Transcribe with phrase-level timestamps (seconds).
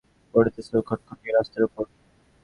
[0.33, 1.85] পড়েছেও খটখটে রাস্তার ওপর।